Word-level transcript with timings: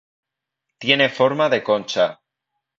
Tiene 0.79 1.09
forma 1.19 1.47
de 1.57 1.61
concha. 1.63 2.11